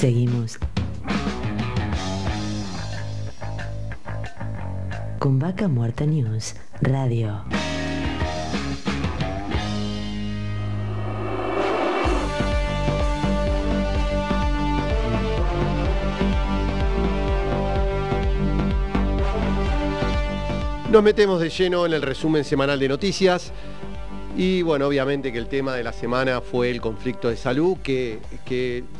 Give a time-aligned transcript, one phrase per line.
[0.00, 0.58] Seguimos.
[5.18, 7.44] Con Vaca Muerta News Radio.
[20.90, 23.52] Nos metemos de lleno en el resumen semanal de noticias.
[24.36, 28.18] Y bueno, obviamente que el tema de la semana fue el conflicto de salud que,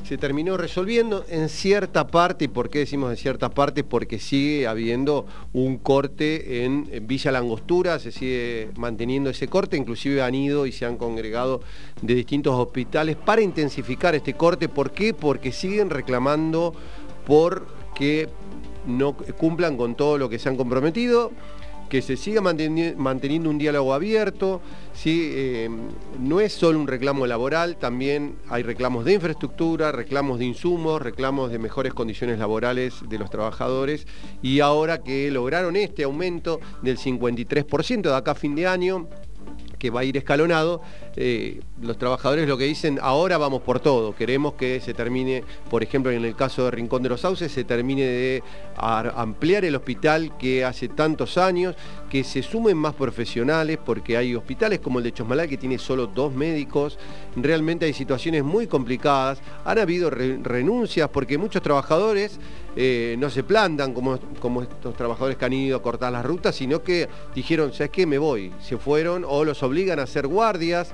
[0.05, 2.47] se terminó resolviendo en cierta parte.
[2.47, 3.85] ¿Y por qué decimos en cierta parte?
[3.85, 10.35] Porque sigue habiendo un corte en, Villa Langostura, se sigue manteniendo ese corte, inclusive han
[10.35, 11.63] ido y se han congregado
[12.03, 14.69] de distintos hospitales para intensificar este corte.
[14.69, 15.15] ¿Por qué?
[15.15, 16.75] Porque siguen reclamando
[17.25, 18.29] por que
[18.87, 21.31] no cumplan con todo lo que se han comprometido
[21.91, 24.63] que se siga manteniendo un diálogo abierto.
[24.95, 25.31] ¿sí?
[25.35, 25.69] Eh,
[26.21, 31.51] no es solo un reclamo laboral, también hay reclamos de infraestructura, reclamos de insumos, reclamos
[31.51, 34.07] de mejores condiciones laborales de los trabajadores.
[34.41, 39.09] Y ahora que lograron este aumento del 53% de acá a fin de año,
[39.79, 40.83] que va a ir escalonado,
[41.17, 45.83] eh, los trabajadores lo que dicen, ahora vamos por todo, queremos que se termine, por
[45.83, 48.43] ejemplo, en el caso de Rincón de los Sauces, se termine de
[48.77, 51.75] ampliar el hospital que hace tantos años,
[52.09, 56.07] que se sumen más profesionales, porque hay hospitales como el de Chosmalal que tiene solo
[56.07, 56.99] dos médicos,
[57.37, 62.39] realmente hay situaciones muy complicadas, han habido renuncias porque muchos trabajadores
[62.77, 66.55] eh, no se plantan como, como estos trabajadores que han ido a cortar las rutas,
[66.55, 68.07] sino que dijeron, ¿sabes qué?
[68.07, 70.93] Me voy, se fueron o los obligan a hacer guardias,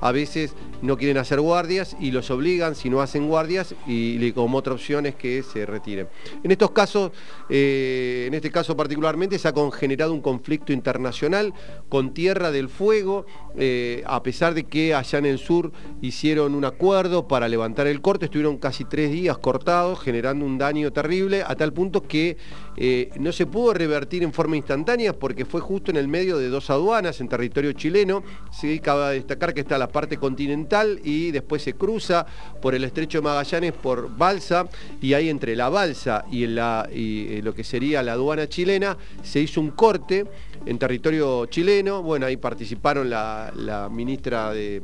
[0.00, 4.58] a veces no quieren hacer guardias y los obligan si no hacen guardias y como
[4.58, 6.08] otra opción es que se retiren.
[6.42, 7.12] En estos casos,
[7.48, 11.54] eh, en este caso particularmente, se ha generado un conflicto internacional
[11.88, 16.64] con Tierra del Fuego, eh, a pesar de que allá en el sur hicieron un
[16.64, 21.54] acuerdo para levantar el corte, estuvieron casi tres días cortados, generando un daño terrible, a
[21.54, 22.36] tal punto que
[22.76, 26.48] eh, no se pudo revertir en forma instantánea porque fue justo en el medio de
[26.48, 28.22] dos aduanas en territorio chileno.
[28.52, 32.26] Sí, cabe destacar que está la parte continental y después se cruza
[32.60, 34.68] por el estrecho de Magallanes por Balsa
[35.00, 39.60] y ahí entre la Balsa y, eh, lo que sería la aduana chilena se hizo
[39.60, 40.26] un corte
[40.64, 42.02] en territorio chileno.
[42.02, 44.80] Bueno, ahí participaron la ministra de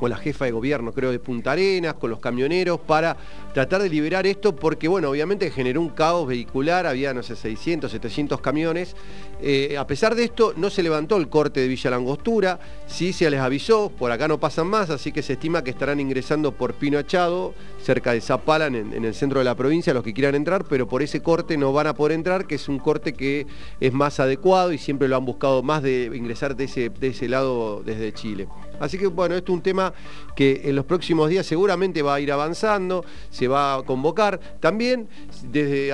[0.00, 3.16] o la jefa de gobierno, creo, de Punta Arenas, con los camioneros, para
[3.54, 7.90] tratar de liberar esto, porque, bueno, obviamente generó un caos vehicular, había, no sé, 600,
[7.90, 8.96] 700 camiones.
[9.40, 13.30] Eh, a pesar de esto, no se levantó el corte de Villa Langostura, sí se
[13.30, 16.74] les avisó, por acá no pasan más, así que se estima que estarán ingresando por
[16.74, 20.64] Pino Achado, cerca de Zapalan, en, el centro de la provincia, los que quieran entrar,
[20.64, 23.46] pero por ese corte no van a poder entrar, que es un corte que
[23.80, 27.28] es más adecuado y siempre lo han buscado más de ingresar de ese, de ese
[27.28, 28.48] lado desde Chile.
[28.80, 29.92] Así que bueno, esto es un tema
[30.34, 34.38] que en los próximos días seguramente va a ir avanzando, se va a convocar.
[34.60, 35.08] También
[35.50, 35.92] desde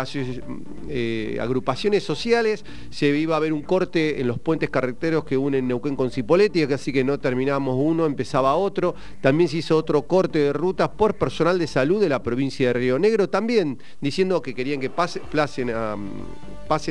[0.88, 5.68] eh, agrupaciones sociales se iba a ver un corte en los puentes carreteros que unen
[5.68, 8.94] Neuquén con Cipolletti, así que no terminamos uno, empezaba otro.
[9.20, 12.72] También se hizo otro corte de rutas por personal de salud de la provincia de
[12.72, 15.70] Río Negro, también diciendo que querían que pasen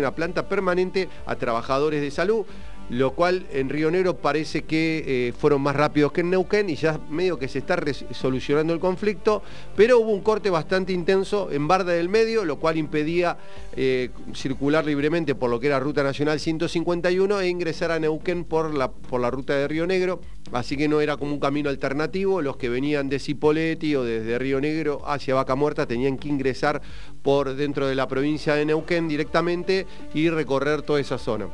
[0.06, 2.46] a planta permanente a trabajadores de salud
[2.90, 6.76] lo cual en Río Negro parece que eh, fueron más rápidos que en Neuquén y
[6.76, 7.82] ya medio que se está
[8.12, 9.42] solucionando el conflicto,
[9.76, 13.38] pero hubo un corte bastante intenso en Barda del Medio, lo cual impedía
[13.76, 18.74] eh, circular libremente por lo que era Ruta Nacional 151 e ingresar a Neuquén por
[18.74, 20.20] la, por la ruta de Río Negro,
[20.52, 24.38] así que no era como un camino alternativo, los que venían de Cipolletti o desde
[24.38, 26.82] Río Negro hacia Vaca Muerta tenían que ingresar
[27.22, 31.48] por dentro de la provincia de Neuquén directamente y recorrer toda esa zona.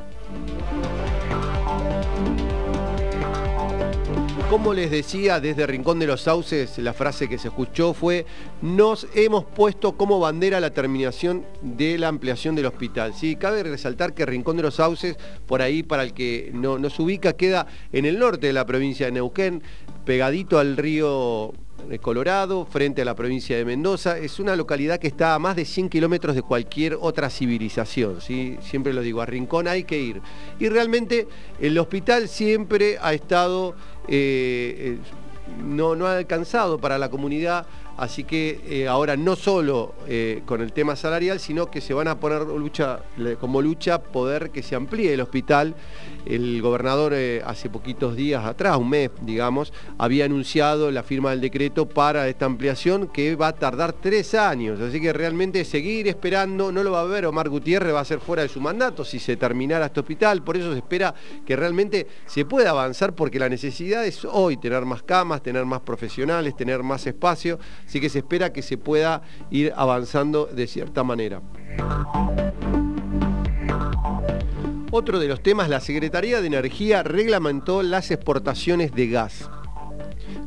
[4.50, 8.26] Como les decía, desde Rincón de los Sauces, la frase que se escuchó fue,
[8.62, 13.14] nos hemos puesto como bandera la terminación de la ampliación del hospital.
[13.14, 16.98] Sí, cabe resaltar que Rincón de los Sauces, por ahí para el que no nos
[16.98, 19.64] ubica, queda en el norte de la provincia de Neuquén,
[20.06, 21.54] pegadito al río
[22.02, 24.18] Colorado, frente a la provincia de Mendoza.
[24.18, 28.22] Es una localidad que está a más de 100 kilómetros de cualquier otra civilización.
[28.22, 28.58] ¿sí?
[28.62, 30.22] Siempre lo digo, a Rincón hay que ir.
[30.60, 31.28] Y realmente
[31.60, 33.76] el hospital siempre ha estado,
[34.08, 34.98] eh, eh,
[35.64, 37.66] no, no ha alcanzado para la comunidad
[37.98, 42.08] Así que eh, ahora no solo eh, con el tema salarial, sino que se van
[42.08, 43.00] a poner lucha,
[43.40, 45.76] como lucha poder que se amplíe el hospital.
[46.24, 51.42] El gobernador eh, hace poquitos días atrás, un mes, digamos, había anunciado la firma del
[51.42, 54.80] decreto para esta ampliación que va a tardar tres años.
[54.80, 58.20] Así que realmente seguir esperando, no lo va a ver Omar Gutiérrez, va a ser
[58.20, 60.44] fuera de su mandato si se terminara este hospital.
[60.44, 61.16] Por eso se espera
[61.46, 65.82] que realmente se pueda avanzar porque la necesidad es hoy tener más camas, tener más
[65.82, 67.58] profesionales, tener más espacio
[67.88, 71.42] así que se espera que se pueda ir avanzando de cierta manera.
[74.92, 79.50] Otro de los temas, la Secretaría de Energía reglamentó las exportaciones de gas.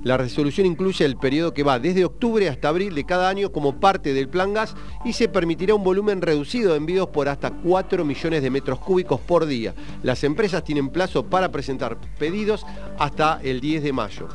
[0.02, 3.80] La resolución incluye el periodo que va desde octubre hasta abril de cada año como
[3.80, 8.04] parte del plan gas y se permitirá un volumen reducido de envíos por hasta 4
[8.04, 9.74] millones de metros cúbicos por día.
[10.02, 12.64] Las empresas tienen plazo para presentar pedidos
[12.98, 14.28] hasta el 10 de mayo.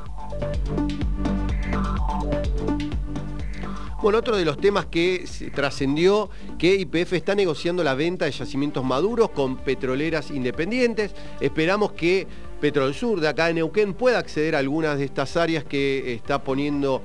[4.05, 5.25] Bueno, otro de los temas que
[5.55, 6.29] trascendió
[6.59, 11.15] que IPF está negociando la venta de yacimientos maduros con petroleras independientes.
[11.39, 12.27] Esperamos que
[12.61, 16.43] Petrol Sur de acá en Neuquén pueda acceder a algunas de estas áreas que está
[16.43, 17.01] poniendo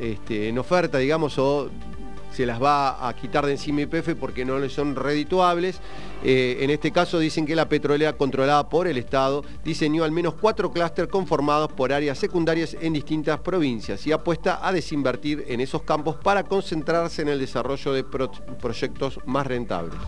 [0.00, 1.68] este, en oferta, digamos, o
[2.32, 5.80] se las va a quitar de encima IPF porque no le son redituables.
[6.24, 10.34] Eh, en este caso dicen que la petrolera controlada por el Estado diseñó al menos
[10.34, 15.82] cuatro clústeres conformados por áreas secundarias en distintas provincias y apuesta a desinvertir en esos
[15.82, 19.98] campos para concentrarse en el desarrollo de proyectos más rentables.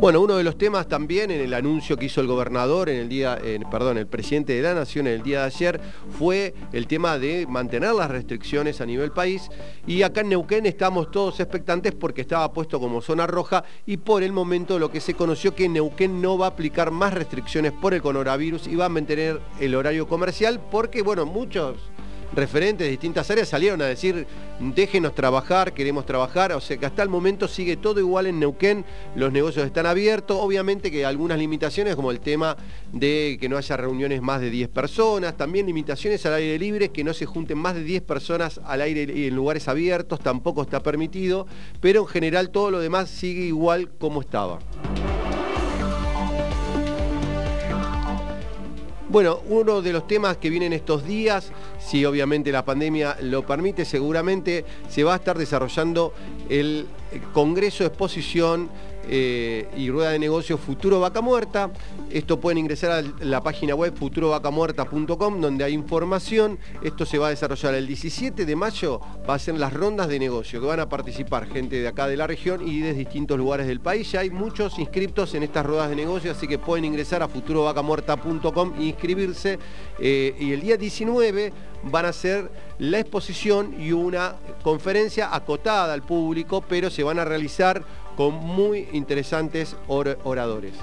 [0.00, 3.10] Bueno, uno de los temas también en el anuncio que hizo el gobernador en el
[3.10, 3.38] día,
[3.70, 5.80] perdón, el presidente de la Nación en el día de ayer
[6.18, 9.50] fue el tema de mantener las restricciones a nivel país.
[9.86, 14.22] Y acá en Neuquén estamos todos expectantes porque estaba puesto como zona roja y por
[14.22, 17.92] el momento lo que se conoció que Neuquén no va a aplicar más restricciones por
[17.92, 21.76] el coronavirus y va a mantener el horario comercial porque bueno, muchos
[22.34, 24.26] referentes de distintas áreas salieron a decir,
[24.60, 28.84] déjenos trabajar, queremos trabajar, o sea que hasta el momento sigue todo igual en Neuquén,
[29.16, 32.56] los negocios están abiertos, obviamente que algunas limitaciones como el tema
[32.92, 37.04] de que no haya reuniones más de 10 personas, también limitaciones al aire libre, que
[37.04, 40.82] no se junten más de 10 personas al aire y en lugares abiertos, tampoco está
[40.82, 41.46] permitido,
[41.80, 44.58] pero en general todo lo demás sigue igual como estaba.
[49.10, 53.84] Bueno, uno de los temas que vienen estos días, si obviamente la pandemia lo permite,
[53.84, 56.14] seguramente se va a estar desarrollando
[56.48, 56.86] el
[57.32, 58.70] Congreso Exposición
[59.08, 61.70] eh, y rueda de negocio Futuro Vaca Muerta.
[62.10, 66.58] Esto pueden ingresar a la página web futurovacamuerta.com donde hay información.
[66.82, 70.18] Esto se va a desarrollar el 17 de mayo, va a ser las rondas de
[70.18, 73.66] negocio que van a participar gente de acá de la región y de distintos lugares
[73.66, 74.10] del país.
[74.12, 78.74] Ya hay muchos inscriptos en estas ruedas de negocio, así que pueden ingresar a futurovacamuerta.com
[78.78, 79.58] e inscribirse.
[79.98, 81.52] Eh, y el día 19
[81.84, 87.24] van a ser la exposición y una conferencia acotada al público, pero se van a
[87.24, 87.82] realizar
[88.20, 90.74] con muy interesantes oradores.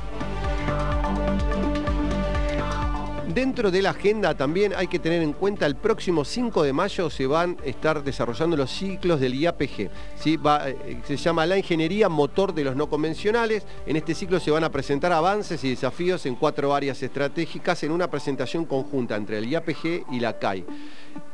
[3.38, 7.08] Dentro de la agenda también hay que tener en cuenta el próximo 5 de mayo
[7.12, 9.92] se van a estar desarrollando los ciclos del IAPG.
[10.16, 10.40] ¿sí?
[10.66, 13.64] Eh, se llama la ingeniería motor de los no convencionales.
[13.86, 17.92] En este ciclo se van a presentar avances y desafíos en cuatro áreas estratégicas en
[17.92, 20.66] una presentación conjunta entre el IAPG y la CAI.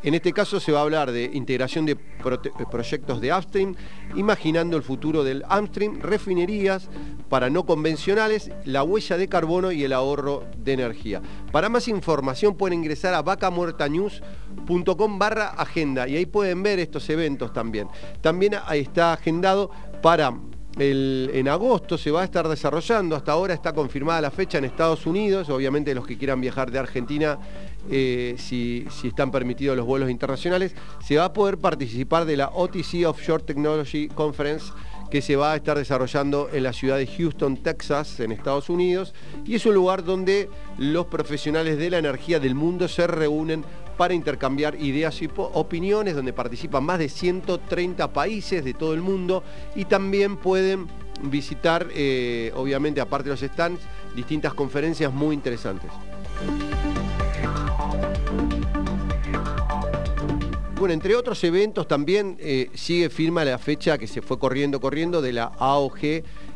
[0.04, 3.76] En este caso se va a hablar de integración de proyectos de upstream,
[4.16, 6.90] imaginando el futuro del upstream, refinerías
[7.30, 11.22] para no convencionales, la huella de carbono y el ahorro de energía.
[11.52, 17.54] Para más información pueden ingresar a vacamuertanews.com barra agenda y ahí pueden ver estos eventos
[17.54, 17.88] también.
[18.22, 20.34] También está agendado para
[20.80, 25.06] en agosto se va a estar desarrollando, hasta ahora está confirmada la fecha en Estados
[25.06, 27.38] Unidos, obviamente los que quieran viajar de Argentina,
[27.92, 32.50] eh, si, si, están permitidos los vuelos internacionales, se va a poder participar de la
[32.50, 34.72] OTC Offshore Technology Conference
[35.14, 39.14] que se va a estar desarrollando en la ciudad de Houston, Texas, en Estados Unidos,
[39.46, 43.64] y es un lugar donde los profesionales de la energía del mundo se reúnen
[43.96, 49.44] para intercambiar ideas y opiniones, donde participan más de 130 países de todo el mundo
[49.76, 50.88] y también pueden
[51.22, 53.82] visitar, eh, obviamente, aparte de los stands,
[54.16, 55.92] distintas conferencias muy interesantes.
[60.84, 65.22] Bueno, entre otros eventos también eh, sigue firma la fecha que se fue corriendo, corriendo
[65.22, 65.98] de la AOG,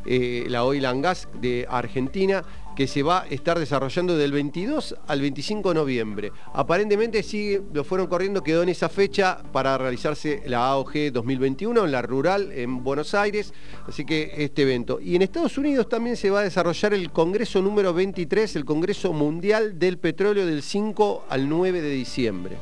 [0.05, 2.43] eh, la Oil and Gas de Argentina,
[2.75, 6.31] que se va a estar desarrollando del 22 al 25 de noviembre.
[6.51, 11.91] Aparentemente sigue, lo fueron corriendo, quedó en esa fecha para realizarse la AOG 2021 en
[11.93, 13.53] la rural en Buenos Aires,
[13.87, 14.99] así que este evento.
[14.99, 19.13] Y en Estados Unidos también se va a desarrollar el Congreso número 23, el Congreso
[19.13, 22.57] Mundial del Petróleo del 5 al 9 de diciembre.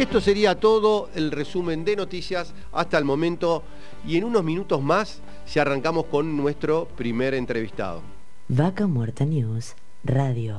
[0.00, 3.62] Esto sería todo el resumen de noticias hasta el momento
[4.06, 5.20] y en unos minutos más
[5.52, 8.00] ya arrancamos con nuestro primer entrevistado.
[8.48, 10.56] Vaca Muerta News Radio.